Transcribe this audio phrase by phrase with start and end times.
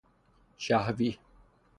[0.57, 1.19] شهوی